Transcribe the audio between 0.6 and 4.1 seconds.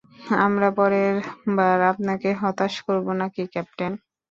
পরেরবার আপনাকে হতাশ করবো নাকি, ক্যাপ্টেন।